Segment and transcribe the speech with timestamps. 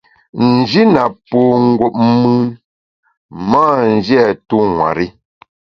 [0.51, 2.43] N’ji na po ngup mùn,
[3.49, 3.63] m’a
[3.93, 5.05] nji a tu nwer-i.